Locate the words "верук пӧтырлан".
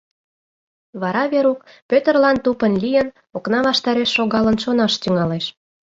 1.31-2.37